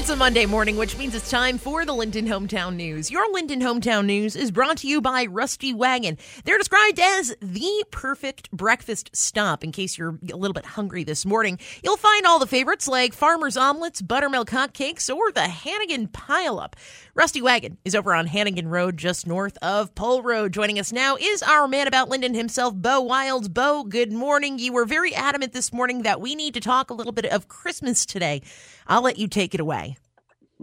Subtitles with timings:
[0.00, 3.10] It's a Monday morning, which means it's time for the Lynden Hometown News.
[3.10, 6.16] Your Lynden Hometown News is brought to you by Rusty Wagon.
[6.46, 11.26] They're described as the perfect breakfast stop in case you're a little bit hungry this
[11.26, 11.58] morning.
[11.84, 16.72] You'll find all the favorites like farmer's omelets, buttermilk hotcakes, or the Hannegan Pileup.
[17.14, 20.54] Rusty Wagon is over on Hannegan Road, just north of Pole Road.
[20.54, 23.50] Joining us now is our man about Lynden himself, Bo Wilds.
[23.50, 24.58] Bo, good morning.
[24.58, 27.48] You were very adamant this morning that we need to talk a little bit of
[27.48, 28.40] Christmas today.
[28.86, 29.89] I'll let you take it away.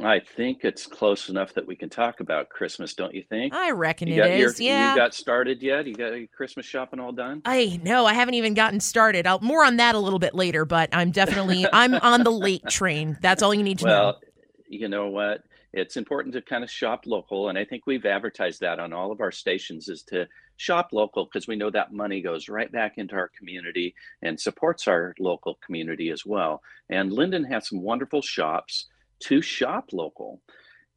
[0.03, 3.53] I think it's close enough that we can talk about Christmas, don't you think?
[3.53, 4.59] I reckon you it is.
[4.59, 4.91] Your, yeah.
[4.91, 5.87] You got started yet?
[5.87, 7.41] You got your Christmas shopping all done?
[7.45, 8.05] I know.
[8.05, 9.25] I haven't even gotten started.
[9.25, 12.65] I'll more on that a little bit later, but I'm definitely I'm on the late
[12.69, 13.17] train.
[13.21, 14.05] That's all you need to well, know.
[14.05, 14.21] Well,
[14.67, 15.43] you know what?
[15.73, 19.11] It's important to kind of shop local, and I think we've advertised that on all
[19.11, 20.27] of our stations is to
[20.57, 24.87] shop local because we know that money goes right back into our community and supports
[24.87, 26.61] our local community as well.
[26.89, 28.87] And Lynden has some wonderful shops
[29.21, 30.41] to shop local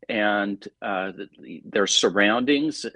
[0.09, 1.13] and uh,
[1.65, 2.87] their surroundings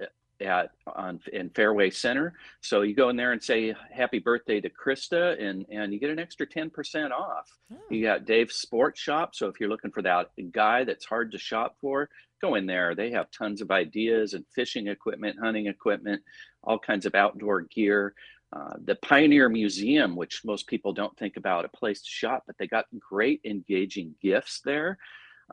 [0.40, 2.34] at on in Fairway Center.
[2.60, 6.10] So you go in there and say happy birthday to Krista and and you get
[6.10, 7.48] an extra 10% off.
[7.72, 7.76] Oh.
[7.90, 11.38] You got Dave's Sports Shop, so if you're looking for that guy that's hard to
[11.38, 12.08] shop for,
[12.42, 12.94] go in there.
[12.94, 16.22] They have tons of ideas and fishing equipment, hunting equipment,
[16.62, 18.14] all kinds of outdoor gear.
[18.54, 22.56] Uh, the Pioneer Museum, which most people don't think about a place to shop, but
[22.56, 24.98] they got great engaging gifts there.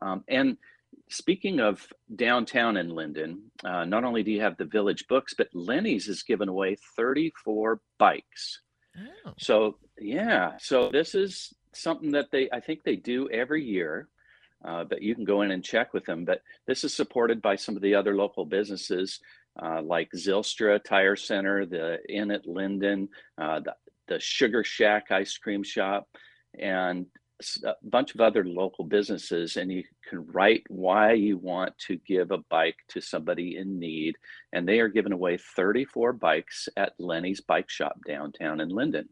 [0.02, 0.58] Um, and
[1.10, 1.86] speaking of
[2.16, 6.22] downtown in Lynden, uh, not only do you have the Village Books, but Lenny's has
[6.22, 8.62] given away 34 bikes.
[9.26, 9.34] Oh.
[9.38, 14.10] So yeah, so this is something that they I think they do every year.
[14.64, 16.24] Uh, but you can go in and check with them.
[16.24, 19.20] But this is supported by some of the other local businesses
[19.62, 23.08] uh, like Zylstra Tire Center, the Inn at Lynden,
[23.38, 23.76] uh, the,
[24.08, 26.08] the Sugar Shack Ice Cream Shop,
[26.60, 27.06] and
[27.64, 32.32] a bunch of other local businesses and you can write why you want to give
[32.32, 34.16] a bike to somebody in need
[34.54, 39.08] and they are giving away 34 bikes at lenny's bike shop downtown in lynden.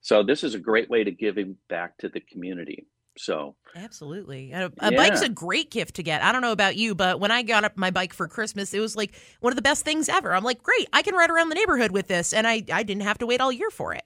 [0.00, 2.86] So this is a great way to give him back to the community
[3.16, 4.96] so absolutely, a, a yeah.
[4.96, 6.22] bike's a great gift to get.
[6.22, 8.80] I don't know about you, but when I got up my bike for Christmas, it
[8.80, 10.34] was like one of the best things ever.
[10.34, 13.02] I'm like, great, I can ride around the neighborhood with this, and I I didn't
[13.02, 14.04] have to wait all year for it.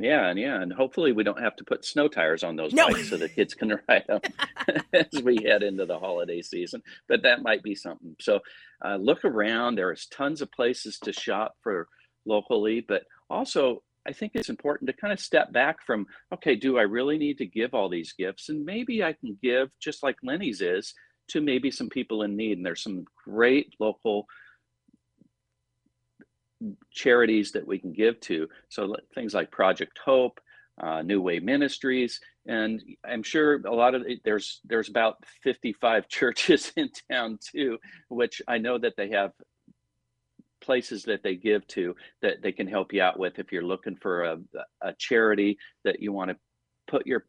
[0.00, 2.88] Yeah, and yeah, and hopefully we don't have to put snow tires on those no.
[2.88, 4.20] bikes so the kids can ride them
[4.94, 6.82] as we head into the holiday season.
[7.06, 8.16] But that might be something.
[8.18, 8.40] So
[8.82, 9.74] uh, look around.
[9.74, 11.86] There's tons of places to shop for
[12.24, 16.78] locally, but also I think it's important to kind of step back from okay, do
[16.78, 18.48] I really need to give all these gifts?
[18.48, 20.94] And maybe I can give just like Lenny's is
[21.28, 22.56] to maybe some people in need.
[22.56, 24.26] And there's some great local
[26.92, 28.48] charities that we can give to.
[28.68, 30.40] So things like Project Hope,
[30.82, 36.72] uh, New Way Ministries, and I'm sure a lot of there's there's about 55 churches
[36.76, 37.78] in town too,
[38.08, 39.32] which I know that they have
[40.60, 43.96] places that they give to that they can help you out with if you're looking
[43.96, 44.38] for a,
[44.82, 46.36] a charity that you want to
[46.86, 47.24] put your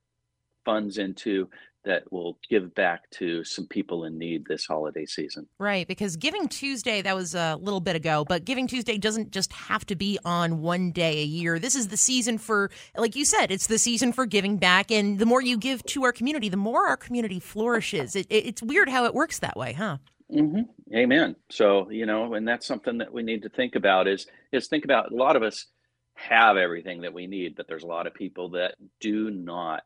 [0.66, 1.47] funds into
[1.84, 5.47] that will give back to some people in need this holiday season.
[5.58, 9.52] Right, because Giving Tuesday, that was a little bit ago, but Giving Tuesday doesn't just
[9.53, 11.58] have to be on one day a year.
[11.58, 14.92] This is the season for, like you said, it's the season for giving back.
[14.92, 18.16] And the more you give to our community, the more our community flourishes.
[18.16, 19.98] It, it, it's weird how it works that way, huh?
[20.31, 20.62] Mm-hmm.
[20.94, 21.35] Amen.
[21.50, 24.85] So, you know, and that's something that we need to think about is, is think
[24.85, 25.68] about a lot of us
[26.16, 29.84] have everything that we need, but there's a lot of people that do not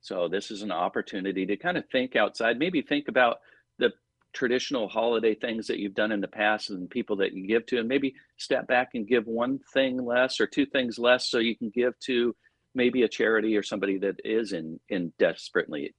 [0.00, 3.38] so this is an opportunity to kind of think outside, maybe think about
[3.78, 3.92] the
[4.32, 7.78] traditional holiday things that you've done in the past and people that you give to,
[7.78, 11.56] and maybe step back and give one thing less or two things less so you
[11.56, 12.34] can give to
[12.74, 15.92] maybe a charity or somebody that is in in desperate need.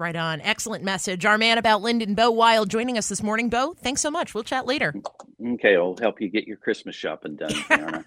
[0.00, 0.40] Right on.
[0.40, 1.26] Excellent message.
[1.26, 3.50] Our man about Lynden, Bo Wild, joining us this morning.
[3.50, 4.34] Bo, thanks so much.
[4.34, 4.94] We'll chat later.
[5.46, 7.52] Okay, I'll help you get your Christmas shopping done.